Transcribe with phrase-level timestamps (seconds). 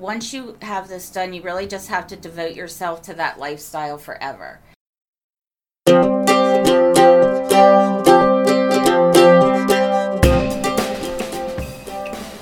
[0.00, 3.98] once you have this done, you really just have to devote yourself to that lifestyle
[3.98, 4.60] forever.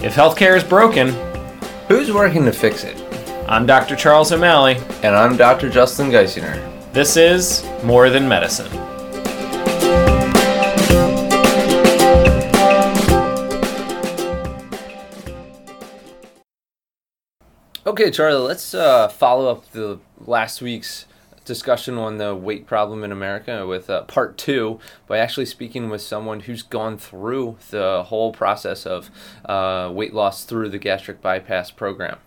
[0.01, 1.13] If healthcare is broken,
[1.89, 3.03] Who's working to fix it?
[3.49, 3.97] I'm Dr.
[3.97, 4.77] Charles O'Malley.
[5.03, 5.71] And I'm Dr.
[5.71, 6.93] Justin Geisinger.
[6.93, 8.98] This is More Than Medicine.
[18.01, 21.07] Okay, Charlie, let's uh, follow up the last week's
[21.45, 26.01] discussion on the weight problem in America with uh, part two by actually speaking with
[26.01, 29.11] someone who's gone through the whole process of
[29.47, 32.19] uh, weight loss through the gastric bypass program.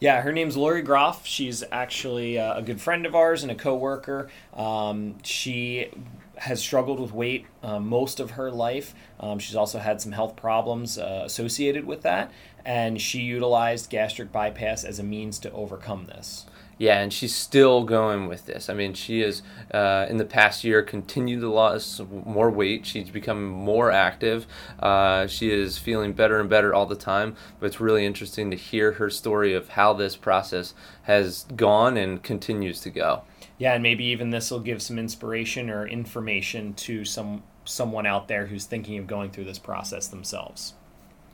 [0.00, 1.24] Yeah, her name's Lori Groff.
[1.24, 4.28] She's actually uh, a good friend of ours and a coworker.
[4.54, 5.88] Um, she
[6.36, 8.94] has struggled with weight uh, most of her life.
[9.18, 12.30] Um, she's also had some health problems uh, associated with that,
[12.64, 16.46] and she utilized gastric bypass as a means to overcome this.
[16.78, 18.68] Yeah, and she's still going with this.
[18.68, 19.40] I mean, she has,
[19.72, 22.84] uh, in the past year, continued to lose more weight.
[22.84, 24.46] She's become more active.
[24.78, 27.34] Uh, she is feeling better and better all the time.
[27.58, 32.22] But it's really interesting to hear her story of how this process has gone and
[32.22, 33.22] continues to go.
[33.58, 38.28] Yeah, and maybe even this will give some inspiration or information to some someone out
[38.28, 40.74] there who's thinking of going through this process themselves.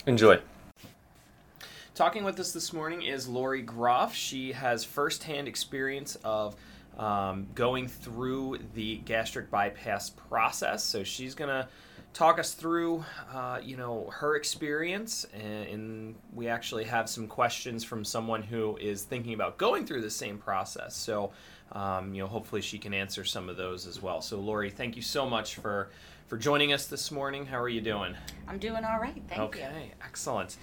[0.06, 0.40] Enjoy.
[1.94, 4.14] Talking with us this morning is Lori Groff.
[4.14, 6.56] She has firsthand experience of
[6.96, 10.82] um, going through the gastric bypass process.
[10.82, 11.68] So she's going to
[12.14, 17.84] talk us through, uh, you know, her experience, and, and, we actually have some questions
[17.84, 20.94] from someone who is thinking about going through the same process.
[20.94, 21.32] So,
[21.72, 24.20] um, you know, hopefully she can answer some of those as well.
[24.20, 25.90] So, Lori, thank you so much for
[26.26, 27.46] for joining us this morning.
[27.46, 28.14] How are you doing?
[28.48, 29.22] I'm doing all right.
[29.28, 29.66] Thank okay, you.
[29.66, 30.56] Okay, excellent.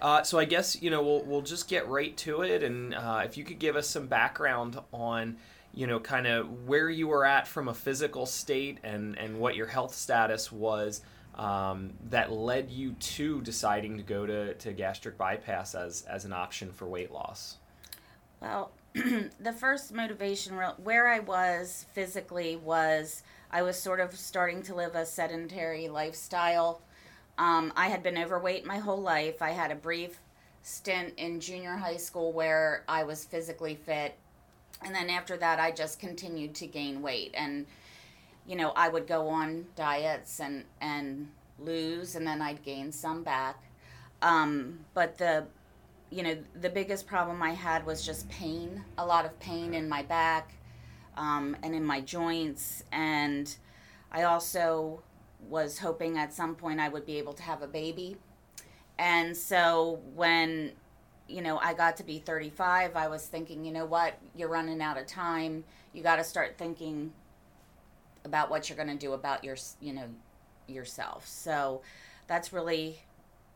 [0.00, 3.22] Uh, so I guess you know we'll we'll just get right to it, and uh,
[3.24, 5.36] if you could give us some background on
[5.74, 9.54] you know kind of where you were at from a physical state and and what
[9.54, 11.02] your health status was
[11.36, 16.32] um, that led you to deciding to go to, to gastric bypass as as an
[16.32, 17.58] option for weight loss.
[18.40, 18.72] Well,
[19.40, 24.94] the first motivation where I was physically was I was sort of starting to live
[24.94, 26.82] a sedentary lifestyle
[27.38, 29.40] um, I had been overweight my whole life.
[29.42, 30.20] I had a brief
[30.62, 34.16] stint in junior high school where I was physically fit.
[34.84, 37.32] And then after that, I just continued to gain weight.
[37.34, 37.66] And,
[38.46, 41.28] you know, I would go on diets and, and
[41.58, 43.62] lose, and then I'd gain some back.
[44.20, 45.46] Um, but the,
[46.12, 49.88] you know, the biggest problem I had was just pain, a lot of pain in
[49.88, 50.52] my back
[51.16, 52.84] um, and in my joints.
[52.92, 53.54] And
[54.10, 55.02] I also
[55.48, 58.18] was hoping at some point I would be able to have a baby.
[58.98, 60.72] And so when
[61.28, 64.82] you know, I got to be 35, I was thinking, you know what, you're running
[64.82, 65.64] out of time.
[65.94, 67.12] You got to start thinking
[68.24, 70.08] about what you're going to do about your, you know,
[70.68, 71.26] yourself.
[71.26, 71.80] So
[72.26, 72.98] that's really,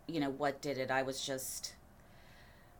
[0.07, 0.91] you know, what did it.
[0.91, 1.75] I was just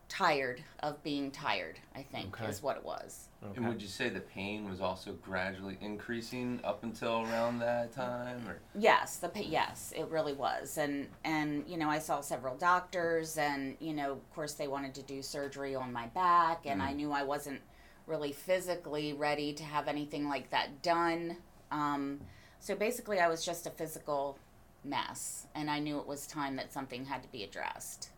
[0.09, 2.49] tired of being tired, I think, okay.
[2.49, 3.27] is what it was.
[3.43, 3.57] Okay.
[3.57, 8.47] And would you say the pain was also gradually increasing up until around that time
[8.47, 10.77] or Yes, the yes, it really was.
[10.77, 14.95] And and you know, I saw several doctors and you know, of course they wanted
[14.95, 16.85] to do surgery on my back and mm.
[16.85, 17.61] I knew I wasn't
[18.05, 21.37] really physically ready to have anything like that done.
[21.71, 22.21] Um,
[22.59, 24.39] so basically I was just a physical
[24.83, 28.09] mess and I knew it was time that something had to be addressed.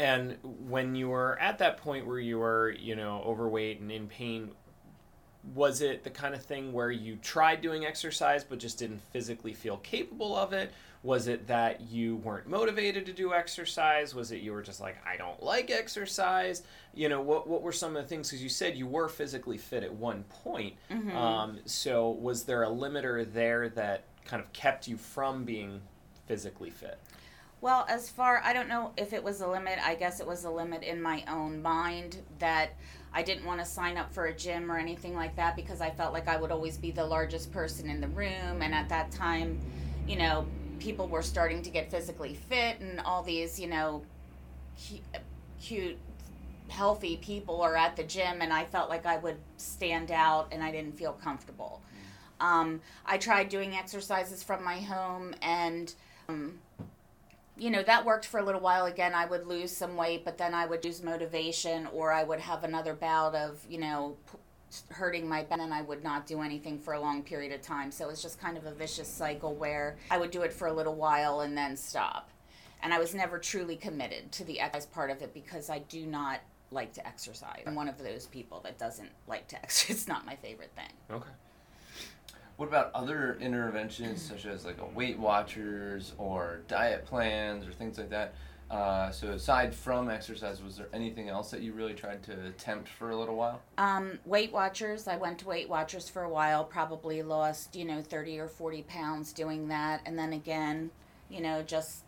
[0.00, 4.06] And when you were at that point where you were, you know, overweight and in
[4.06, 4.52] pain,
[5.54, 9.52] was it the kind of thing where you tried doing exercise but just didn't physically
[9.52, 10.72] feel capable of it?
[11.02, 14.14] Was it that you weren't motivated to do exercise?
[14.14, 16.62] Was it you were just like, I don't like exercise?
[16.94, 18.30] You know, what, what were some of the things?
[18.30, 20.76] Because you said you were physically fit at one point.
[20.90, 21.14] Mm-hmm.
[21.14, 25.82] Um, so was there a limiter there that kind of kept you from being
[26.26, 26.98] physically fit?
[27.60, 29.78] Well, as far I don't know if it was a limit.
[29.84, 32.70] I guess it was a limit in my own mind that
[33.12, 35.90] I didn't want to sign up for a gym or anything like that because I
[35.90, 39.10] felt like I would always be the largest person in the room and at that
[39.10, 39.58] time,
[40.06, 40.46] you know,
[40.78, 44.02] people were starting to get physically fit and all these, you know,
[45.60, 45.98] cute
[46.68, 50.62] healthy people are at the gym and I felt like I would stand out and
[50.62, 51.82] I didn't feel comfortable.
[52.40, 52.44] Mm.
[52.44, 55.92] Um, I tried doing exercises from my home and
[56.28, 56.60] um,
[57.60, 60.38] you know that worked for a little while again i would lose some weight but
[60.38, 64.16] then i would lose motivation or i would have another bout of you know
[64.90, 67.90] hurting my back and i would not do anything for a long period of time
[67.90, 70.68] so it was just kind of a vicious cycle where i would do it for
[70.68, 72.30] a little while and then stop
[72.82, 76.06] and I was never truly committed to the exercise part of it because I do
[76.06, 76.40] not
[76.70, 77.62] like to exercise.
[77.66, 79.96] I'm one of those people that doesn't like to exercise.
[79.96, 80.92] It's not my favorite thing.
[81.10, 81.30] Okay.
[82.60, 87.96] What about other interventions such as like a Weight Watchers or diet plans or things
[87.96, 88.34] like that?
[88.70, 92.86] Uh, so aside from exercise, was there anything else that you really tried to attempt
[92.90, 93.62] for a little while?
[93.78, 95.08] Um, Weight Watchers.
[95.08, 96.62] I went to Weight Watchers for a while.
[96.62, 100.90] Probably lost, you know, thirty or forty pounds doing that, and then again,
[101.30, 102.04] you know, just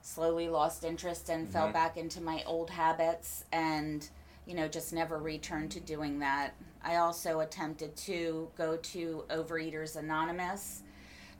[0.00, 1.72] slowly lost interest and fell Mhm.
[1.72, 4.10] back into my old habits, and
[4.44, 6.52] you know, just never returned to doing that.
[6.84, 10.82] I also attempted to go to Overeaters Anonymous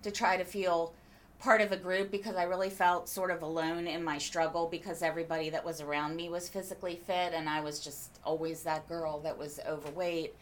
[0.02, 0.94] to try to feel
[1.38, 5.02] part of a group because I really felt sort of alone in my struggle because
[5.02, 9.18] everybody that was around me was physically fit and I was just always that girl
[9.20, 10.36] that was overweight.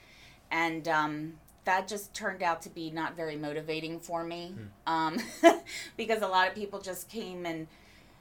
[0.51, 1.33] And um,
[1.65, 4.55] that just turned out to be not very motivating for me
[4.87, 5.19] um,
[5.97, 7.67] because a lot of people just came and,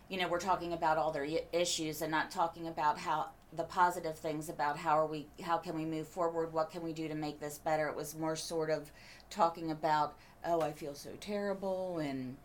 [0.07, 4.17] you know, we're talking about all their issues and not talking about how the positive
[4.17, 7.15] things about how are we how can we move forward what can we do to
[7.15, 8.91] make this better it was more sort of
[9.31, 10.15] talking about
[10.45, 12.37] oh i feel so terrible and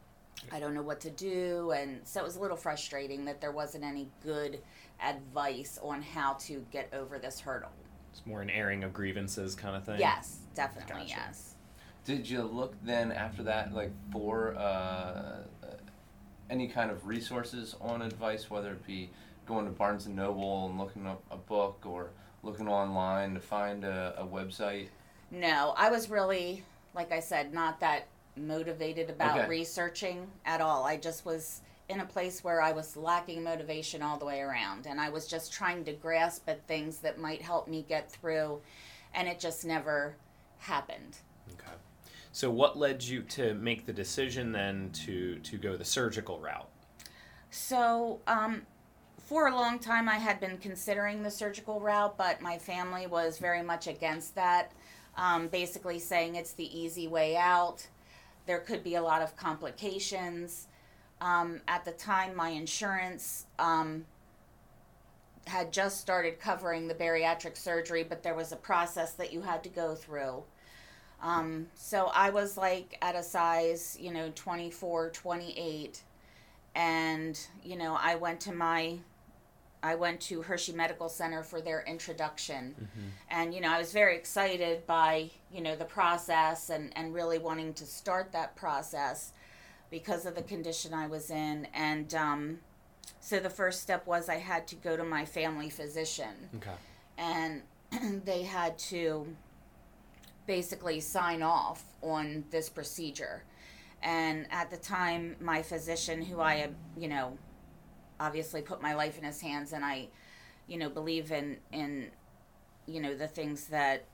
[0.53, 1.73] I don't know what to do.
[1.73, 4.61] And so it was a little frustrating that there wasn't any good
[5.03, 7.71] advice on how to get over this hurdle.
[8.13, 9.99] It's more an airing of grievances kind of thing.
[9.99, 11.15] Yes, definitely, Gotcha.
[11.27, 11.55] yes.
[12.05, 15.39] Did you look then after that, like for uh,
[16.51, 19.11] any kind of resources on advice, whether it be
[19.47, 22.11] going to Barnes and Noble and looking up a book or
[22.43, 24.89] looking online to find a, a website?
[25.31, 26.65] No, I was really,
[26.95, 28.07] like I said, not that
[28.37, 29.49] motivated about Okay.
[29.49, 30.85] researching at all.
[30.85, 34.87] I just was in a place where I was lacking motivation all the way around.
[34.87, 38.61] And I was just trying to grasp at things that might help me get through.
[39.15, 40.17] And it just never
[40.59, 41.19] happened.
[41.53, 41.73] Okay.
[42.33, 46.69] So what led you to make the decision then to to go the surgical route?
[47.51, 48.63] So, um,
[49.25, 53.39] for a long time, I had been considering the surgical route, but my family was
[53.39, 54.73] very much against that.
[55.17, 57.87] Um, basically, saying it's the easy way out.
[58.47, 60.67] There could be a lot of complications.
[61.21, 64.05] Um, at the time, my insurance um,
[65.47, 69.63] had just started covering the bariatric surgery, but there was a process that you had
[69.63, 70.43] to go through.
[71.23, 76.03] Um, so I was like at a size, you know, 24, 28
[76.77, 78.99] and you know i went to my
[79.85, 82.75] i went to hershey medical center for their introduction
[83.31, 87.39] and you know i was very excited by you know the process and and really
[87.39, 89.33] wanting to start that process
[89.91, 92.59] because of the condition i was in and um,
[93.21, 96.77] so the first step was i had to go to my family physician Okay.
[97.19, 97.63] and
[98.25, 99.27] they had to
[100.47, 103.43] basically sign off on this procedure.
[104.03, 107.39] And at the time, my physician, who I, you know,
[108.21, 110.09] obviously put my life in his hands, and I,
[110.67, 112.11] you know, believe in in,
[112.87, 114.05] you know, the things that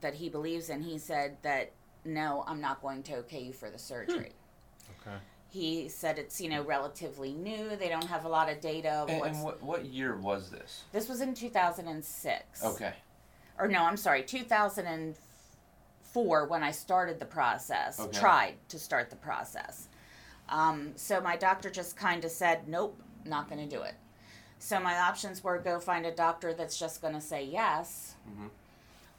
[0.00, 0.82] that he believes in.
[0.82, 1.72] He said that
[2.04, 4.32] no, I'm not going to okay you for the surgery.
[5.00, 5.16] Okay.
[5.48, 7.76] He said it's you know relatively new.
[7.76, 10.84] They don't have a lot of data of And, and what, what year was this?
[10.92, 12.92] this was in 2006 Okay.
[13.58, 18.18] or no, I'm sorry, 2004 when I started the process, Okay.
[18.18, 19.88] tried to start the process.
[20.48, 23.94] Um, so my doctor just kind of said, nope, not going to do it.
[24.58, 28.50] So my options were go find a doctor that's just going to say yes, Mhm.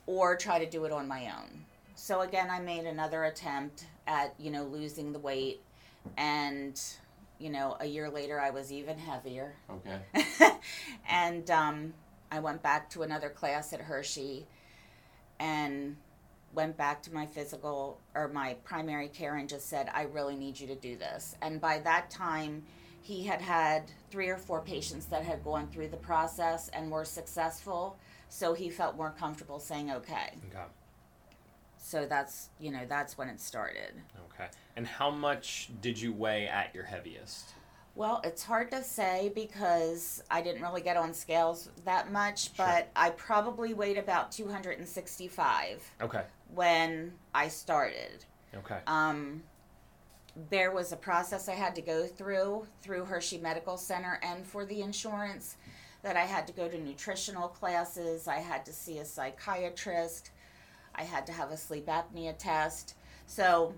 [0.07, 1.65] or try to do it on my own.
[1.95, 5.61] So again, I made another attempt at you know losing the weight,
[6.17, 6.79] and
[7.39, 9.99] you know a year later I was even heavier Okay.
[11.07, 11.93] and um,
[12.31, 14.47] I went back to another class at Hershey
[15.39, 15.97] and
[16.53, 20.59] went back to my physical or my primary care and just said, I really need
[20.59, 21.35] you to do this.
[21.41, 22.63] And by that time,
[23.07, 27.05] he had had three or four patients that had gone through the process and were
[27.05, 27.95] successful.
[28.27, 30.33] So he felt more comfortable saying, okay.
[30.51, 30.65] Okay.
[31.77, 33.93] So that's, you know, that's when it started.
[34.33, 34.49] Okay.
[34.75, 37.53] And how much did you weigh at your heaviest?
[37.95, 42.65] Well, it's hard to say because I didn't really get on scales that much, Sure.
[42.65, 46.23] but I probably weighed about 265 Okay.
[46.53, 48.25] when I started.
[48.53, 48.79] Okay.
[48.85, 49.43] Um,
[50.49, 54.65] there was a process I had to go through through Hershey Medical Center and for
[54.65, 55.57] the insurance
[56.03, 60.31] that I had to go to nutritional classes, I had to see a psychiatrist,
[60.95, 62.95] I had to have a sleep apnea test.
[63.25, 63.73] So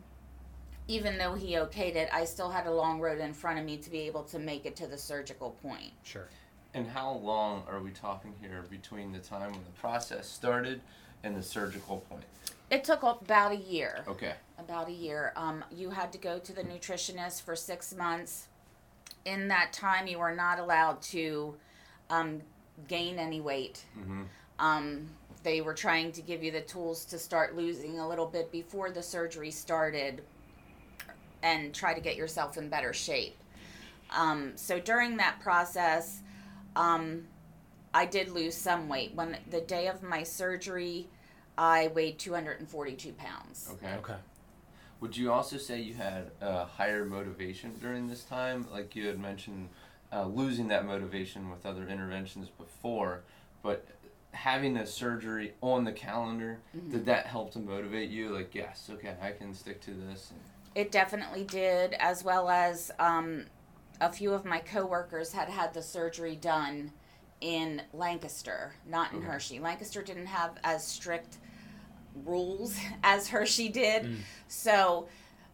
[0.88, 3.78] even though he okayed it, I still had a long road in front of me
[3.78, 5.92] to be able to make it to the surgical point.
[6.04, 6.28] Sure.
[6.74, 10.82] And how long are we talking here between the time when the process started
[11.24, 12.24] and the surgical point?
[12.70, 14.04] It took about a year.
[14.08, 14.34] Okay.
[14.58, 15.34] about a year.
[15.36, 18.48] Um, you had to go to the nutritionist for six months
[19.26, 21.56] in that time you were not allowed to
[22.10, 22.42] um,
[22.88, 23.84] gain any weight.
[23.98, 24.24] Mm-hmm.
[24.60, 25.10] Um,
[25.44, 28.92] they were trying to give you the tools to start losing a little bit before
[28.92, 30.22] the surgery started
[31.42, 33.38] and try to get yourself in better shape.
[34.12, 36.22] Um, so during that process,
[36.76, 37.26] um,
[37.94, 39.14] I did lose some weight.
[39.16, 41.08] When the day of my surgery,
[41.60, 43.70] I weighed 242 pounds.
[43.74, 43.94] Okay.
[43.96, 44.16] Okay.
[45.02, 48.66] Would you also say you had uh, higher motivation during this time?
[48.72, 49.68] Like you had mentioned,
[50.12, 53.22] uh, losing that motivation with other interventions before,
[53.62, 53.86] but
[54.32, 56.60] having a surgery on the calendar,
[56.92, 58.30] did that help to motivate you?
[58.30, 60.32] Like, yes, okay, I can stick to this.
[60.32, 60.40] And,
[60.76, 63.46] It definitely did, as well as um,
[64.00, 66.92] a few of my coworkers had had the surgery done
[67.42, 69.28] in Lancaster, not in Okay.
[69.28, 69.60] Hershey.
[69.60, 71.38] Lancaster didn't have as strict
[72.26, 74.04] rules as Hershey did.
[74.04, 74.18] Mm.
[74.48, 75.08] So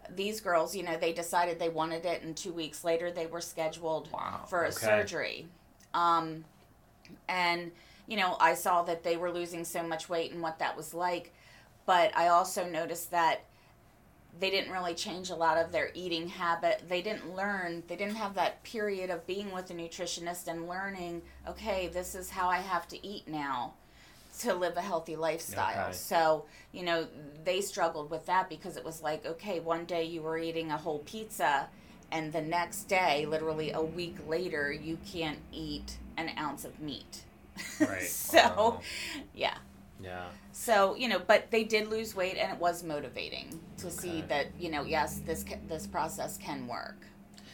[0.10, 3.42] these girls, you know, they decided they wanted it, and two weeks later they were
[3.42, 4.46] scheduled Wow.
[4.48, 4.76] for a Okay.
[4.86, 5.48] surgery.
[5.94, 6.46] Um,
[7.28, 7.72] and,
[8.08, 10.94] you know, I saw that they were losing so much weight and what that was
[10.94, 11.34] like.
[11.86, 13.42] But I also noticed that
[14.40, 16.84] they didn't really change a lot of their eating habit.
[16.90, 21.22] They didn't learn, they didn't have that period of being with a nutritionist and learning,
[21.48, 23.76] okay, this is how I have to eat now
[24.40, 25.88] to live a healthy lifestyle.
[25.88, 25.94] Okay.
[25.94, 27.08] So, you know,
[27.44, 30.78] they struggled with that because it was like, okay, one day you were eating a
[30.78, 31.68] whole pizza
[32.12, 37.24] and the next day, literally a week later, you can't eat an ounce of meat.
[37.80, 38.04] Right.
[38.04, 38.82] so, Wow.
[39.34, 39.58] yeah.
[40.04, 40.26] Yeah.
[40.52, 44.48] So you know, but they did lose weight, and it was motivating to see that
[44.60, 46.98] you know, yes, this ca- this process can work.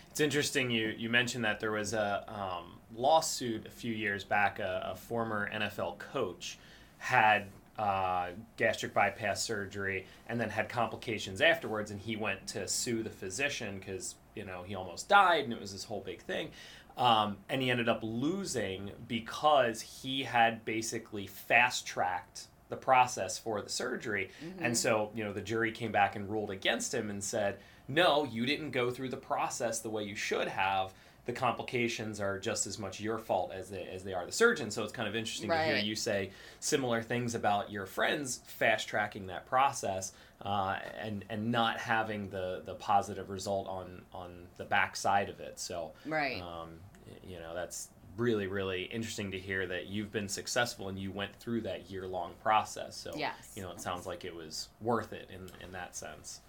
[0.09, 4.57] It's interesting you, you mentioned that there was a um, lawsuit a few years back.
[4.59, 6.57] A, a former NFL coach
[7.01, 7.48] had
[7.79, 8.27] uh,
[8.58, 13.79] gastric bypass surgery and then had complications afterwards, and he went to sue the physician
[13.79, 16.51] because you know he almost died, and it was this whole big thing.
[16.98, 23.62] Um, and he ended up losing because he had basically fast tracked the process for
[23.62, 24.29] the surgery.
[24.60, 28.25] And so, you know, the jury came back and ruled against him and said, no,
[28.25, 30.93] you didn't go through the process the way you should have.
[31.25, 34.71] The complications are just as much your fault as they, as they are the surgeon.
[34.71, 38.87] So it's kind of interesting to hear you say similar things about your friends fast
[38.87, 44.65] tracking that process uh, and and not having the, the positive result on on the
[44.65, 45.59] backside of it.
[45.59, 46.41] So Right.
[46.41, 46.79] um,
[47.23, 51.33] you know that's really really interesting to hear that you've been successful and you went
[51.35, 52.95] through that year long process.
[52.97, 53.53] So Yes.
[53.55, 56.41] you know it sounds like it was worth it in in that sense.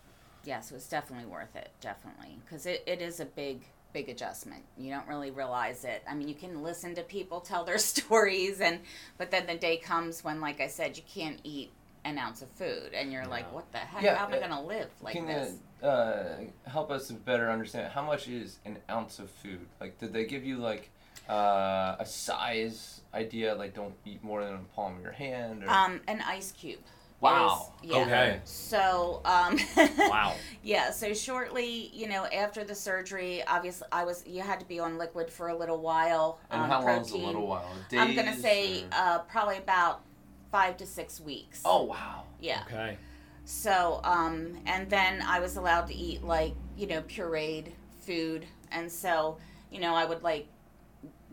[0.45, 3.61] yes, it was definitely worth it, definitely, because it, it is a big
[3.93, 4.63] big adjustment.
[4.77, 6.03] You don't really realize it.
[6.09, 8.81] I mean, you can listen to people tell their stories, and
[9.19, 11.71] but then the day comes when, like I said, you can't eat
[12.05, 14.03] an ounce of food, and you're like, what the heck?
[14.03, 15.55] Yeah, How am I uh, gonna live like Can this?
[15.83, 19.67] you uh, help us better understand how much is an ounce of food?
[19.81, 20.91] Like, did they give you like
[21.29, 23.55] uh, a size idea?
[23.55, 25.65] Like, don't eat more than a palm of your hand.
[25.65, 25.71] Or...
[25.71, 26.81] Um, an ice cube.
[27.23, 27.73] Wow.
[27.83, 27.97] is- yeah.
[28.03, 28.41] Okay.
[28.45, 29.59] So, um,
[29.99, 30.35] Wow.
[30.63, 34.79] Yeah, so shortly, you know, after the surgery, obviously, I was you had to be
[34.81, 36.39] on liquid for a little while.
[36.51, 36.97] and um, how protein.
[36.97, 37.71] long's a little while?
[37.89, 40.03] Days I'm gonna say or- uh, probably about
[40.51, 41.63] five to six weeks.
[41.65, 42.25] Oh wow.
[42.41, 42.63] yeah.
[42.67, 42.99] Okay.
[43.45, 48.91] So, um, and then I was allowed to eat like you know pureed food, and
[48.91, 49.39] so
[49.71, 50.47] you know I would like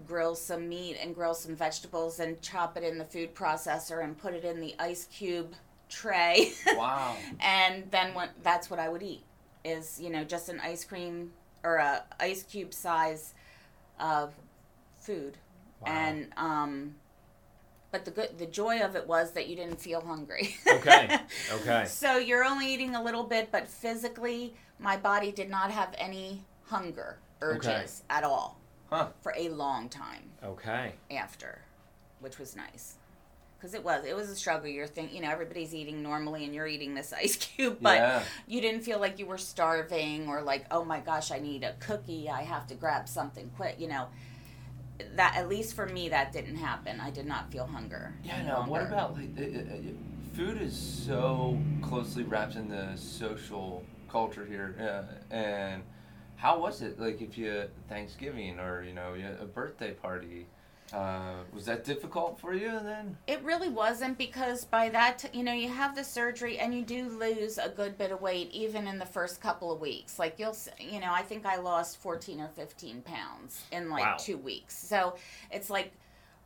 [0.07, 4.17] grill some meat and grill some vegetables and chop it in the food processor and
[4.17, 5.53] put it in the ice cube
[5.89, 6.53] tray.
[6.75, 7.15] Wow.
[7.41, 9.23] and then when that's what I would eat
[9.65, 11.31] is you know just an ice cream
[11.63, 13.33] or a ice cube size
[13.99, 14.33] of
[15.01, 15.37] food
[15.81, 15.87] Wow.
[15.87, 16.95] and um
[17.91, 21.19] but the good the joy of it was that you didn't feel hungry Okay.
[21.53, 21.85] Okay.
[21.85, 26.43] so you're only eating a little bit but physically my body did not have any
[26.67, 27.85] hunger urges Okay.
[28.09, 28.57] at all
[28.89, 29.07] Huh.
[29.21, 30.93] for a long time Okay.
[31.11, 31.61] after,
[32.21, 32.95] which was nice.
[33.59, 34.69] Because it was, it was a struggle.
[34.69, 38.23] You're thinking, you know, everybody's eating normally, and you're eating this ice cube, but yeah.
[38.47, 41.73] you didn't feel like you were starving or like, oh my gosh, I need a
[41.79, 42.29] cookie.
[42.29, 43.75] I have to grab something quick.
[43.79, 44.07] You know,
[45.15, 46.99] that at least for me, that didn't happen.
[46.99, 48.13] I did not feel hunger.
[48.23, 48.43] Yeah.
[48.43, 48.61] No.
[48.61, 49.77] What about like uh, uh,
[50.35, 55.83] food is so closely wrapped in the social culture here, uh, and
[56.37, 60.47] how was it like if you Thanksgiving or you know a birthday party?
[60.93, 63.17] Uh, was that difficult for you then?
[63.27, 66.83] It really wasn't because by that, t- you know, you have the surgery and you
[66.83, 70.17] do lose a good bit of weight even in the first couple of weeks.
[70.19, 74.03] Like you'll, s- you know, I think I lost 14 or 15 pounds in like
[74.03, 74.15] Wow.
[74.19, 74.77] two weeks.
[74.77, 75.15] So
[75.51, 75.91] it's like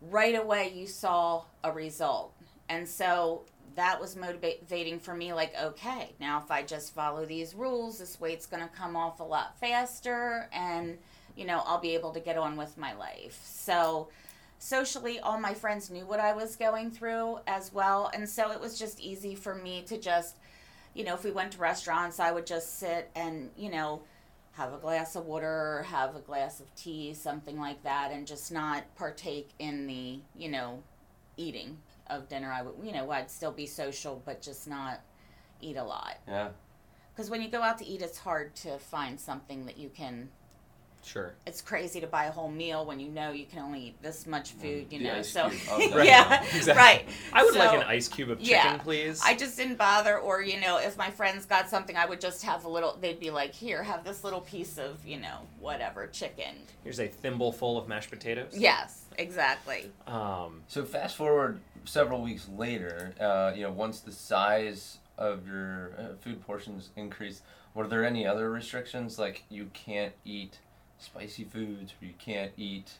[0.01, 2.33] right away you saw a result.
[2.69, 3.43] And so
[3.75, 8.19] that was motivating for me like, okay, now if I just follow these rules, this
[8.19, 10.97] weight's going to come off a lot faster and
[11.35, 13.41] you know, I'll be able to get on with my life.
[13.43, 14.09] So,
[14.63, 18.10] socially, all my friends knew what I was going through as well.
[18.13, 20.38] And so it was just easy for me to just,
[20.93, 24.03] you know, if we went to restaurants, I would just sit and, you know,
[24.53, 28.25] have a glass of water or have a glass of tea, something like that, and
[28.25, 30.82] just not partake in the, you know,
[31.36, 31.77] eating
[32.08, 32.50] of dinner.
[32.50, 35.01] I would, you know, I'd still be social, but just not
[35.60, 36.20] eat a lot.
[36.25, 36.50] Yeah.
[37.13, 40.29] Because when you go out to eat, it's hard to find something that you can.
[41.05, 41.33] Sure.
[41.45, 44.25] It's crazy to buy a whole meal when you know you can only eat this
[44.25, 44.88] much food.
[44.89, 46.43] You the know, ice so cube yeah.
[46.53, 46.74] Exactly.
[46.74, 47.05] right.
[47.33, 48.77] I would like an ice cube of chicken, yeah.
[48.77, 49.22] please.
[49.24, 52.43] I just didn't bother, or you know, if my friends got something, I would just
[52.43, 52.98] have a little.
[53.00, 57.07] They'd be like, "Here, have this little piece of, you know, whatever chicken." Here's a
[57.07, 58.53] thimble full of mashed potatoes.
[58.55, 59.91] Yes, exactly.
[60.07, 65.91] Um, So fast forward several weeks later, uh, you know, once the size of your
[65.98, 67.43] uh, food portions increased,
[67.74, 70.60] were there any other restrictions like you can't eat
[71.03, 72.91] spicy foods you can't eat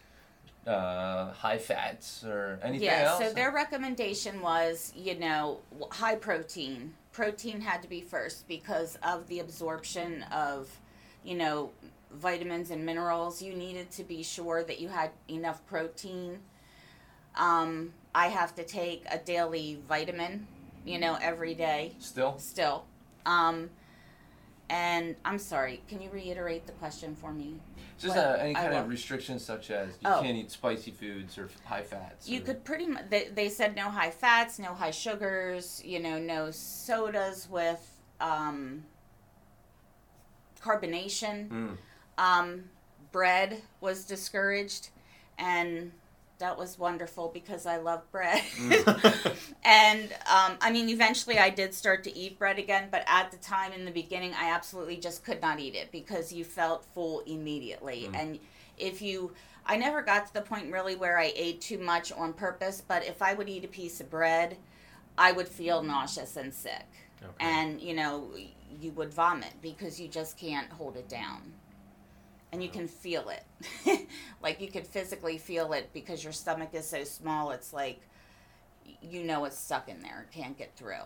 [0.66, 3.10] uh, high fats or anything yeah.
[3.10, 3.20] else?
[3.20, 5.58] So their recommendation was, you know,
[5.90, 6.94] high protein.
[7.12, 10.68] Protein had to be first because of the absorption of,
[11.24, 11.70] you know,
[12.12, 13.42] vitamins and minerals.
[13.42, 16.38] You needed to be sure that you had enough protein.
[17.36, 20.46] Um, I have to take a daily vitamin,
[20.84, 21.94] you know, every day.
[21.98, 22.38] Still?
[22.38, 22.84] still.
[23.26, 23.70] Um,
[24.70, 27.60] and I'm sorry, can you reiterate the question for me?
[27.98, 30.20] Just uh, any kind of restrictions such as you Oh.
[30.20, 32.28] can't eat spicy foods or high fats.
[32.28, 36.00] You or- could pretty much, they, they said no high fats, no high sugars, you
[36.00, 37.88] know, no sodas with
[38.20, 38.84] um,
[40.60, 41.48] carbonation.
[41.48, 41.76] Mm.
[42.18, 42.64] Um,
[43.12, 44.88] bread was discouraged,
[45.38, 45.92] and
[46.38, 48.42] that was wonderful because I love bread.
[48.58, 49.36] Mm.
[49.64, 53.36] and um, I mean, eventually I did start to eat bread again, but at the
[53.38, 57.20] time in the beginning, I absolutely just could not eat it because you felt full
[57.20, 58.08] immediately.
[58.10, 58.16] Mm.
[58.16, 58.38] And
[58.78, 59.32] if you,
[59.66, 63.04] I never got to the point really where I ate too much on purpose, but
[63.04, 64.56] if I would eat a piece of bread,
[65.16, 66.86] I would feel nauseous and sick.
[67.22, 67.32] okay.
[67.38, 68.28] And, you know,
[68.80, 71.52] you would vomit because you just can't hold it down.
[72.54, 74.06] And you can feel it.
[74.42, 78.00] like you could physically feel it because your stomach is so small, it's like
[79.02, 81.02] you know it's stuck in there, it can't get through.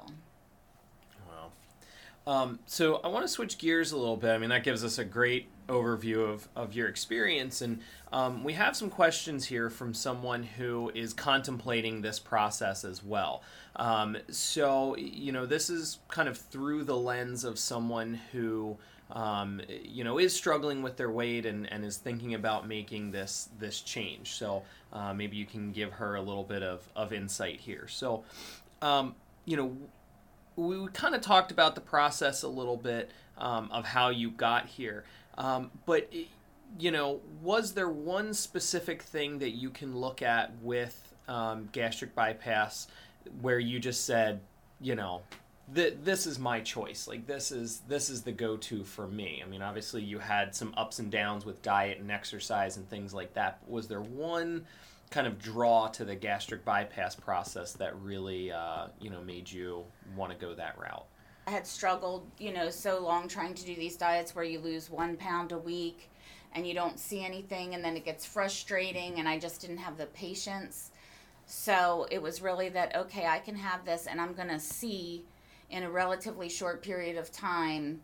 [1.26, 1.52] Wow.
[2.26, 4.28] Um, so I want to switch gears a little bit.
[4.32, 7.62] I mean, that gives us a great overview of, of your experience.
[7.62, 7.80] And
[8.12, 13.42] um, we have some questions here from someone who is contemplating this process as well.
[13.76, 18.76] Um, so, you know, this is kind of through the lens of someone who.
[19.10, 23.48] Um, you know, is struggling with their weight and, and is thinking about making this
[23.58, 24.32] this change.
[24.32, 27.88] So uh, maybe you can give her a little bit of, of insight here.
[27.88, 28.24] So,
[28.82, 29.14] um,
[29.46, 29.76] you know,
[30.56, 34.66] we kind of talked about the process a little bit um, of how you got
[34.66, 35.04] here.
[35.38, 36.12] Um, but,
[36.78, 42.14] you know, was there one specific thing that you can look at with um, gastric
[42.14, 42.88] bypass
[43.40, 44.40] where you just said,
[44.80, 45.22] you know,
[45.74, 47.08] th- this is my choice.
[47.08, 49.42] Like this is this is the go-to for me.
[49.44, 53.14] I mean, obviously you had some ups and downs with diet and exercise and things
[53.14, 53.60] like that.
[53.60, 54.66] But was there one
[55.10, 59.84] kind of draw to the gastric bypass process that really, uh, you know, made you
[60.16, 61.06] want to go that route?
[61.46, 64.90] I had struggled, you know, so long trying to do these diets where you lose
[64.90, 66.10] one pound a week
[66.52, 69.96] and you don't see anything and then it gets frustrating and I just didn't have
[69.96, 70.90] the patience.
[71.46, 75.24] So it was really that, okay, I can have this and I'm going to see
[75.70, 78.00] in a relatively short period of time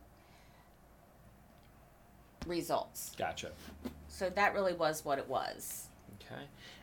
[2.46, 3.12] results.
[3.16, 3.50] Gotcha.
[4.08, 5.88] So that really was what it was.
[6.20, 6.42] Okay.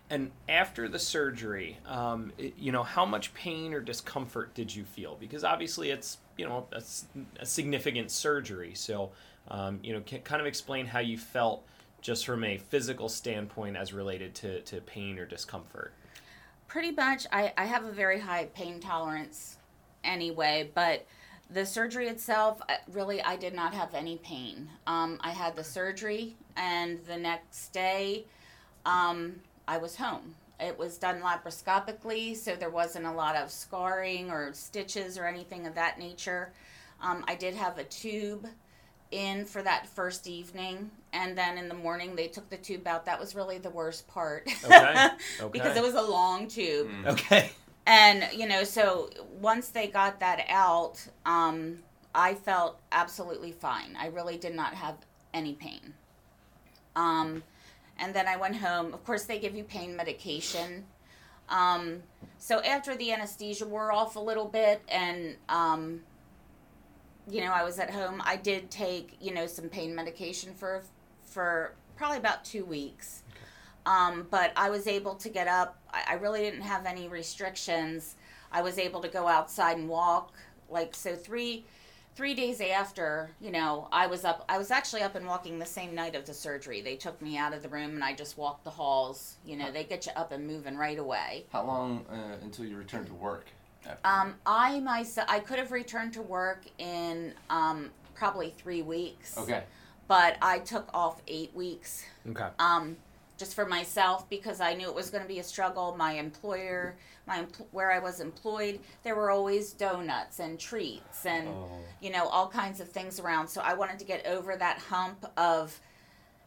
[0.09, 4.83] And after the surgery, um, it- you know, how much pain or discomfort did you
[4.83, 5.15] feel?
[5.15, 6.67] Because obviously it's, you know,
[7.39, 8.73] a significant surgery.
[8.73, 9.11] So,
[9.47, 11.63] um, you know, can, kind of explain how you felt
[12.01, 15.93] just from a physical standpoint as related to, to pain or discomfort.
[16.67, 19.57] pretty much I, I have a very high pain tolerance
[20.03, 21.05] anyway but
[21.49, 22.61] the surgery itself
[22.91, 24.69] really i did not have any pain.
[24.87, 28.25] Um, i had the surgery and the next day
[28.85, 29.35] um,
[29.67, 30.35] i was home.
[30.59, 35.67] It was done laparoscopically so there wasn't a lot of scarring or stitches or anything
[35.67, 36.51] of that nature.
[37.01, 38.47] Um, i did have a tube
[39.11, 43.05] in for that first evening and then in the morning they took the tube out.
[43.05, 44.49] That was really the worst part.
[44.63, 45.09] Okay,
[45.51, 46.87] because it was a long tube.
[46.89, 47.07] Mm.
[47.07, 47.51] Okay.
[47.85, 51.79] And you know so once they got that out um,
[52.13, 53.95] i felt absolutely fine.
[53.99, 54.95] I really did not have
[55.33, 55.93] any pain.
[56.95, 57.43] Um,
[57.97, 58.93] and then i went home.
[58.93, 60.85] Of course they give you pain medication.
[61.49, 62.03] Um,
[62.37, 66.01] so after the anesthesia wore off a little bit and um,
[67.29, 70.81] you know i was at home i did take you know some pain medication for
[71.23, 73.20] for probably about two weeks.
[73.85, 75.77] Um, but I was able to get up.
[75.91, 78.15] I, I really didn't have any restrictions.
[78.51, 80.33] I was able to go outside and walk.
[80.69, 81.65] Like so, three
[82.15, 84.45] three days after, you know, I was up.
[84.49, 86.81] I was actually up and walking the same night of the surgery.
[86.81, 89.37] They took me out of the room and I just walked the halls.
[89.45, 91.45] You know, they get you up and moving right away.
[91.51, 93.45] How long uh, until you return to work?
[94.05, 99.37] Um, I myself, I could have returned to work in um, probably three weeks.
[99.37, 99.63] okay.
[100.07, 102.03] But I took off eight weeks.
[102.29, 102.47] Okay.
[102.59, 102.97] Um,
[103.41, 105.95] just for myself because I knew it was going to be a struggle.
[105.97, 111.79] My employer, my where I was employed, there were always donuts and treats and Oh.
[111.99, 113.47] you know all kinds of things around.
[113.47, 115.79] So I wanted to get over that hump of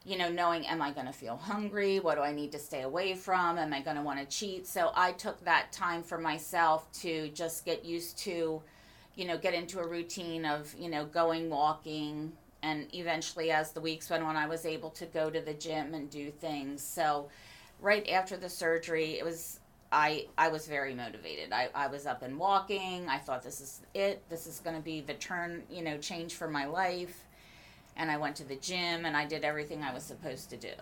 [0.04, 1.98] you know knowing am I going to feel hungry?
[1.98, 3.58] What do I need to stay away from?
[3.58, 4.64] Am I going to want to cheat?
[4.68, 8.62] So I took that time for myself to just get used to
[9.16, 12.30] you know get into a routine of you know going walking
[12.64, 15.94] and eventually as the weeks went on i was able to go to the gym
[15.94, 16.82] and do things.
[16.82, 17.28] So
[17.80, 19.60] right after the surgery it was
[19.92, 21.52] i i was very motivated.
[21.52, 23.08] I, I was up and walking.
[23.08, 24.22] I thought this is it.
[24.30, 27.24] This is going to be the turn you know change for my life.
[27.96, 30.76] And i went to the gym and i did everything i was supposed to do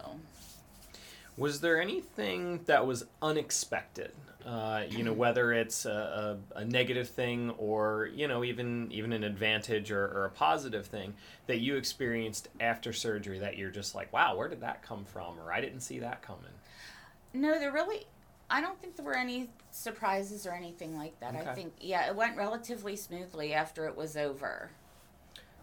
[1.37, 4.13] Was there anything that was unexpected?
[4.45, 9.13] Uh, you know, whether it's a, a, a negative thing or you know even even
[9.13, 11.15] an advantage or, or a positive thing
[11.47, 15.39] that you experienced after surgery that you're just like, wow, where did that come from?
[15.39, 16.43] Or I didn't see that coming.
[17.33, 18.07] No, there really.
[18.51, 21.35] I don't think there were any surprises or anything like that.
[21.35, 24.71] I think, yeah, it went relatively smoothly after it was over.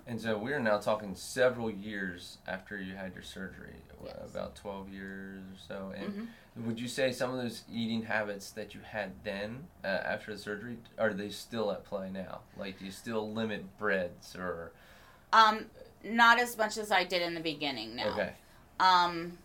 [0.09, 4.15] And so we're now talking several years after you had your surgery, Yes.
[4.31, 5.93] about 12 years or so.
[5.95, 6.65] And Mhm.
[6.65, 10.39] would you say some of those eating habits that you had then uh, after the
[10.39, 12.41] surgery, are they still at play now?
[12.57, 14.71] Like, do you still limit breads or.
[15.31, 15.69] Um,
[16.03, 17.95] not as much as I did in the beginning.
[17.95, 18.33] Now, Okay.
[18.79, 19.37] um,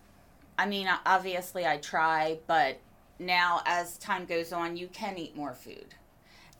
[0.56, 2.78] I mean, obviously I try, but
[3.18, 5.94] now as time goes on, you can eat more food,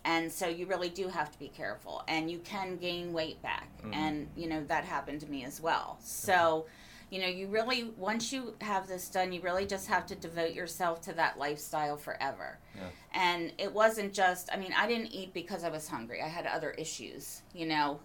[0.04, 3.68] and so you really do have to be careful, and you can gain weight back,
[3.82, 3.94] Mhm.
[3.94, 5.98] and you know that happened to me as well.
[6.00, 6.66] So.
[7.10, 10.52] You know, you really once you have this done, you really just have to devote
[10.52, 12.58] yourself to that lifestyle forever.
[12.74, 12.88] Yeah.
[13.12, 16.20] And it wasn't just I mean, I didn't eat because I was hungry.
[16.22, 18.00] I had other issues, you know,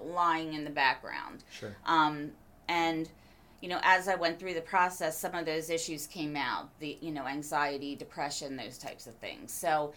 [0.00, 1.44] lying in the background.
[1.50, 1.76] Sure.
[1.84, 2.32] Um,
[2.68, 3.10] and
[3.60, 6.70] you know, as I went through the process, some of those issues came out.
[6.78, 9.52] The you know, anxiety, depression, those types of things.
[9.52, 9.92] So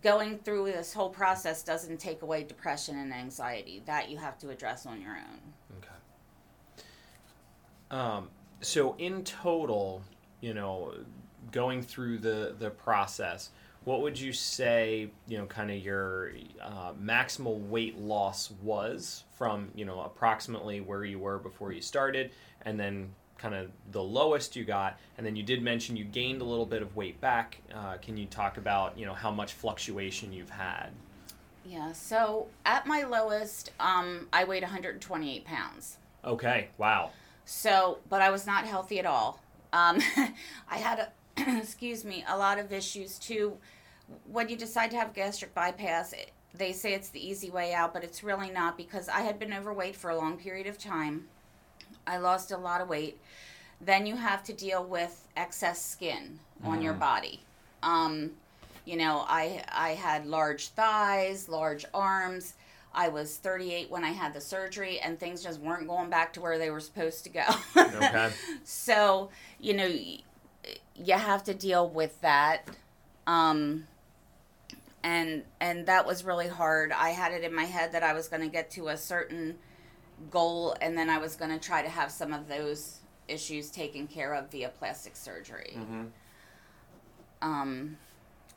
[0.00, 3.82] going through this whole process doesn't take away depression and anxiety.
[3.86, 5.40] That you have to address on your own.
[5.78, 6.86] Okay.
[7.90, 8.28] Um,
[8.60, 10.02] so in total,
[10.40, 10.94] you know,
[11.50, 13.50] going through the the process,
[13.84, 19.70] what would you say, you know, kind of your uh, maximal weight loss was from,
[19.74, 22.30] you know, approximately where you were before you started,
[22.62, 26.40] and then kind of the lowest you got, and then you did mention you gained
[26.40, 27.58] a little bit of weight back.
[27.74, 30.90] Uh, can you talk about, you know, how much fluctuation you've had?
[31.64, 31.92] Yeah.
[31.92, 35.98] So at my lowest, um, I weighed 128 pounds.
[36.24, 36.68] Okay.
[36.78, 37.10] Wow.
[37.44, 39.40] So, but I was not healthy at all.
[39.72, 40.00] Um,
[40.68, 43.56] I had, a, excuse me, a lot of issues too.
[44.30, 47.94] When you decide to have gastric bypass, it, they say it's the easy way out,
[47.94, 51.28] but it's really not because I had been overweight for a long period of time.
[52.06, 53.18] I lost a lot of weight.
[53.80, 56.98] Then you have to deal with excess skin on your Mhm.
[57.00, 57.42] body.
[57.82, 58.32] Um,
[58.84, 62.54] you know, I I had large thighs, large arms.
[62.94, 66.40] I was 38 when I had the surgery, and things just weren't going back to
[66.40, 67.44] where they were supposed to go.
[67.76, 68.30] Okay.
[68.64, 72.68] so, you know, you have to deal with that.
[73.26, 73.86] Um,
[75.02, 76.92] and and that was really hard.
[76.92, 79.58] I had it in my head that I was going to get to a certain
[80.30, 84.06] goal, and then I was going to try to have some of those issues taken
[84.06, 85.74] care of via plastic surgery.
[85.76, 86.02] Mm-hmm.
[87.40, 87.96] Um,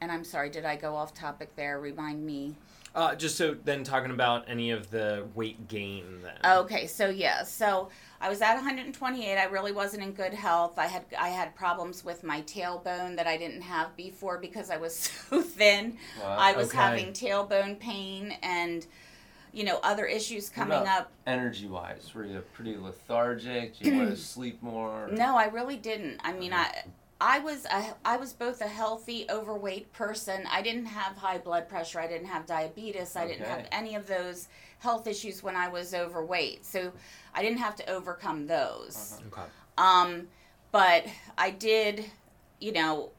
[0.02, 1.80] and I'm sorry, did I go off topic there?
[1.80, 2.56] Remind me.
[2.94, 6.60] Uh, just so then talking about any of the weight gain then.
[6.60, 7.90] Okay, so yeah, so
[8.22, 9.38] I was at 128.
[9.38, 10.80] I really wasn't in good health.
[10.80, 14.78] I had I had problems with my tailbone that I didn't have before because I
[14.78, 14.96] was
[15.30, 15.98] so thin.
[16.22, 16.38] Wow.
[16.40, 16.78] I was okay.
[16.78, 18.88] having tailbone pain and
[19.56, 21.10] you know other issues coming up.
[21.26, 23.80] Energy wise, were you pretty lethargic?
[23.80, 25.08] Do you want to sleep more?
[25.12, 26.20] No, I really didn't.
[26.24, 26.84] I mean, I
[27.22, 30.44] I was a, I was both a healthy overweight person.
[30.52, 32.00] I didn't have high blood pressure.
[32.00, 33.16] I didn't have diabetes.
[33.16, 36.66] I didn't have any of those health issues when I was overweight.
[36.66, 36.92] So
[37.34, 39.20] I didn't have to overcome those.
[39.20, 39.42] Uh-huh.
[39.42, 39.52] Okay.
[39.78, 40.28] Um,
[40.72, 41.06] but
[41.38, 42.06] I did,
[42.60, 43.12] you know,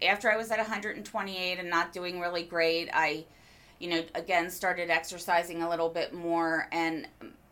[0.00, 3.26] after I was at 128 and not doing really great, I,
[3.78, 6.68] you know, again started exercising a little bit more.
[6.72, 7.06] And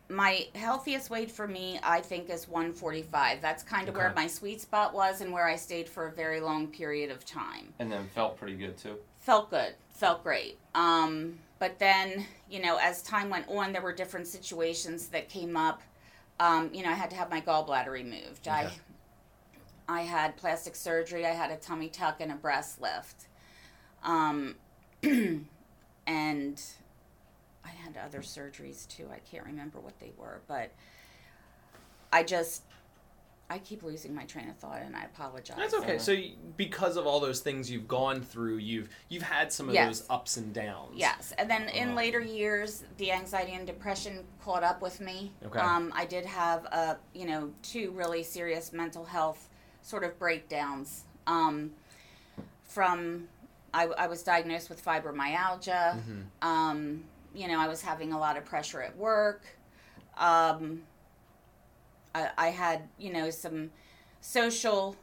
[0.09, 3.41] my healthiest weight for me, I think, is 145.
[3.41, 6.39] That's kind of where my sweet spot was and where I stayed for a very
[6.39, 7.73] long period of time.
[7.79, 8.97] And then felt pretty good too.
[9.19, 10.59] Felt good, felt great.
[10.75, 15.57] Um, but then, you know, as time went on, there were different situations that came
[15.57, 15.81] up.
[16.39, 18.47] Um, you know, I had to have my gallbladder removed.
[18.47, 18.69] I,
[19.87, 21.25] I had plastic surgery.
[21.25, 23.27] I had a tummy tuck and a breast lift.
[24.03, 24.55] Um,
[26.07, 26.61] and
[27.63, 29.07] I had other surgeries too.
[29.11, 30.71] I can't remember what they were, but
[32.13, 32.63] I just
[33.47, 35.55] I keep losing my train of thought, and I apologize.
[35.57, 35.99] That's okay.
[35.99, 39.75] So y- because of all those things you've gone through, you've you've had some of
[39.75, 39.99] Yes.
[39.99, 40.93] those ups and downs.
[40.95, 45.31] Yes, and then in Um, later years, the anxiety and depression caught up with me.
[45.45, 45.59] Okay.
[45.59, 49.47] Um, I did have a you know two really serious mental health
[49.83, 51.03] sort of breakdowns.
[51.27, 51.73] Um,
[52.63, 53.27] from
[53.75, 56.01] I, I was diagnosed with fibromyalgia.
[56.01, 56.23] Mhm.
[56.41, 59.43] Um, you know, I was having a lot of pressure at work.
[60.17, 60.83] Um,
[62.13, 63.71] I, I had, you know, some
[64.21, 64.95] social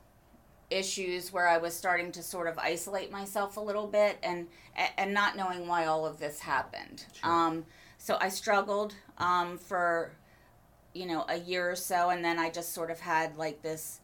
[0.71, 4.49] issues where I was starting to sort of isolate myself a little bit and
[4.97, 7.05] and not knowing why all of this happened.
[7.13, 7.31] Sure.
[7.31, 7.67] Um,
[7.99, 10.13] so I struggled um, for,
[10.95, 14.01] you know, a year or so, and then I just sort of had like this,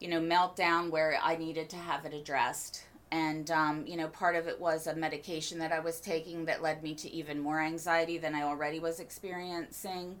[0.00, 2.84] you know, meltdown where I needed to have it addressed.
[3.10, 6.62] And, um, you know, part of it was a medication that I was taking that
[6.62, 10.18] led me to even more anxiety than I already was experiencing.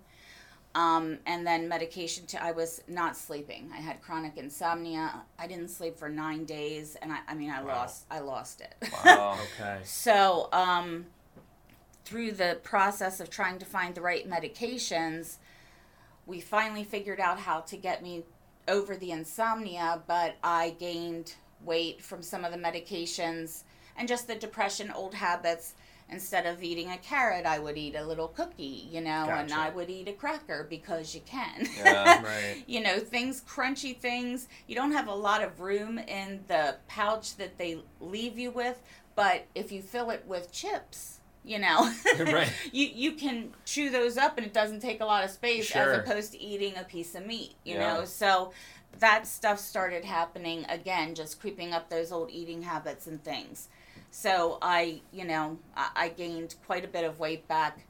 [0.76, 3.70] Um, and then medication to, I was not sleeping.
[3.72, 5.22] I had chronic insomnia.
[5.38, 6.96] I didn't sleep for nine days.
[7.00, 7.74] And I, I mean, I Wow.
[7.74, 8.74] lost, I lost it.
[8.92, 9.38] Wow.
[9.60, 9.80] Okay.
[9.84, 11.06] So, um,
[12.04, 15.36] through the process of trying to find the right medications,
[16.26, 18.24] we finally figured out how to get me
[18.68, 21.34] over the insomnia, but I gained
[21.64, 23.62] weight from some of the medications
[23.96, 25.74] and just the depression, old habits.
[26.10, 29.70] Instead of eating a carrot, I would eat a little cookie, you know, and I
[29.70, 31.66] would eat a cracker because you can.
[31.78, 32.62] Yeah, Right.
[32.66, 34.46] you know, things, crunchy things.
[34.66, 38.82] You don't have a lot of room in the pouch that they leave you with,
[39.16, 42.52] but if you fill it with chips, you know, Right.
[42.72, 45.94] you you can chew those up and it doesn't take a lot of space Sure.
[45.94, 47.94] as opposed to eating a piece of meat, you Yeah.
[47.94, 48.04] know.
[48.04, 48.52] So
[49.00, 53.68] that stuff started happening again, just creeping up those old eating habits and things.
[54.10, 57.86] So I, you know, I, I gained quite a bit of weight back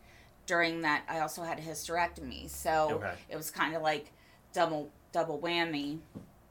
[0.46, 1.04] during that.
[1.08, 3.14] I also had a hysterectomy, so Okay.
[3.28, 4.12] it was kind of like
[4.52, 5.98] double double whammy.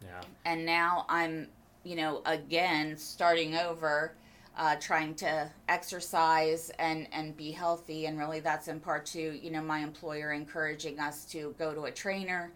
[0.03, 0.21] Yeah.
[0.45, 1.49] And now I'm,
[1.83, 4.15] you know, again starting over,
[4.57, 8.05] uh, trying to exercise and and be healthy.
[8.05, 11.83] And really, that's in part to you know my employer encouraging us to go to
[11.85, 12.51] a trainer,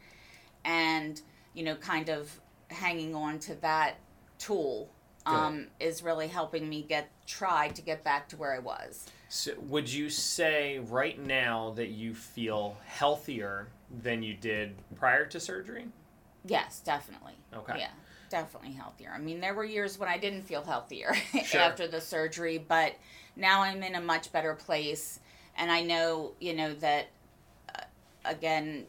[0.65, 1.21] and
[1.57, 2.39] you know, kind of
[2.69, 3.95] hanging on to that
[4.37, 4.91] tool.
[5.25, 9.07] Um, is really helping me get try to get back to where I was.
[9.27, 13.67] So would you say right now that you feel healthier
[14.03, 15.87] than you did prior to surgery?
[16.45, 17.33] Yes, definitely.
[17.53, 17.73] Okay.
[17.77, 17.89] Yeah,
[18.29, 19.11] definitely healthier.
[19.13, 21.59] I mean, there were years when I didn't feel healthier Sure.
[21.59, 22.93] after the surgery, but
[23.35, 25.19] now I'm in a much better place.
[25.57, 27.07] And I know, you know, that
[27.75, 27.81] uh,
[28.23, 28.85] again,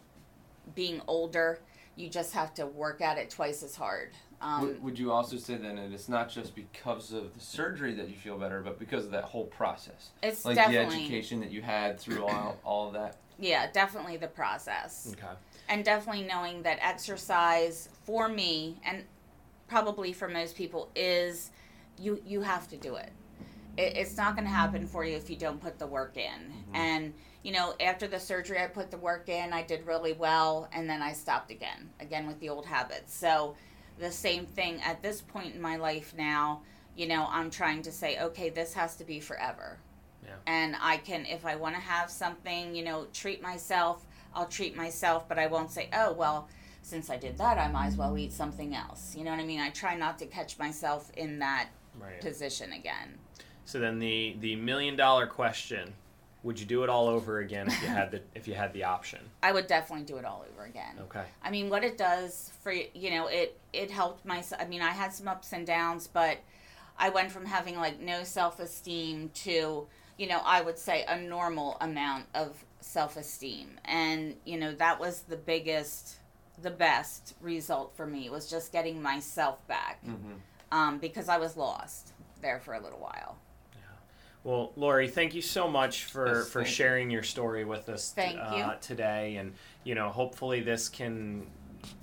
[0.77, 1.59] being older,
[1.99, 4.11] you just have to work at it twice as hard.
[4.41, 7.93] Um, would, would you also say then that it's not just because of the surgery
[7.95, 10.11] that you feel better, but because of that whole process?
[10.23, 13.17] it's Like definitely, the education that you had through all, all of that?
[13.41, 15.13] yeah, definitely the process.
[15.13, 15.27] Okay.
[15.69, 19.03] and definitely knowing that exercise for me and
[19.69, 21.51] probably for most people is
[21.99, 23.11] you you have to do it,
[23.77, 26.53] it it's not going to happen for you if you don't put the work in
[26.73, 30.69] and you know after the surgery i put the work in i did really well
[30.73, 33.15] and then i stopped again again with the old habits.
[33.15, 33.55] So
[33.99, 36.63] the same thing at this point in my life now
[36.97, 39.79] you know i'm trying to say okay this has to be forever.
[40.25, 40.35] Yeah.
[40.47, 44.77] and i can if i want to have something you know treat myself i'll treat
[44.77, 46.49] myself but i won't say oh well
[46.83, 49.15] since i did that i might as well eat something else.
[49.17, 49.61] You know what i mean?
[49.61, 51.69] I try not to catch myself in that
[52.01, 52.21] Right.
[52.21, 53.19] position again.
[53.65, 55.95] So then the the million dollar question:
[56.49, 58.85] Would you do it all over again if you had the if you had the
[58.85, 59.21] option?
[59.43, 61.25] i would definitely do it all over again Okay.
[61.43, 64.43] I mean, what it does for you know, it it helped my.
[64.59, 66.39] I mean, I had some ups and downs, but
[66.99, 71.17] I went from having like no self esteem to you know, I would say a
[71.21, 76.17] normal amount of self esteem, and you know, that was the biggest,
[76.63, 80.33] the best result for me was just getting myself back, Mm-hmm.
[80.73, 83.37] um, because I was lost there for a little while.
[84.49, 86.75] Well, Lori, thank you so much for, Yes, for thank you.
[86.75, 88.73] sharing your story with us Thank uh, you.
[88.81, 89.37] today.
[89.37, 89.53] And,
[89.85, 91.47] you know, hopefully this can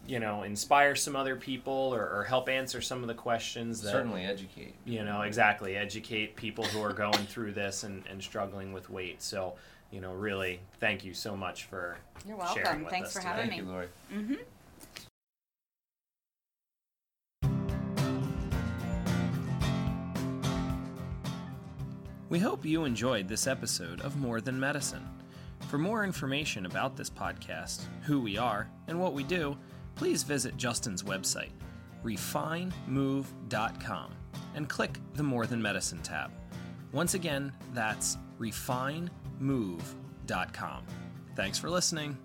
[0.08, 3.92] you know, inspire some other people or, or help answer some of the questions that
[3.92, 4.76] Certainly educate.
[4.86, 9.22] you know exactly educate people who are going through this and, and struggling with weight.
[9.22, 9.56] So
[9.92, 12.84] you know, really, thank you so much for You're sharing welcome.
[12.84, 13.30] with Thanks us for today.
[13.34, 13.68] having Thank me.
[13.68, 13.88] you, Lori.
[14.14, 14.34] Mm-hmm.
[22.28, 25.08] We hope you enjoyed this episode of More Than Medicine.
[25.68, 29.56] For more information about this podcast, who we are, and what we do,
[29.94, 31.52] please visit Justin's website,
[32.04, 34.12] refinemove.com,
[34.56, 36.32] and click the More Than Medicine tab.
[36.92, 40.84] Once again, that's refinemove.com.
[41.36, 42.18] Thanks for listening.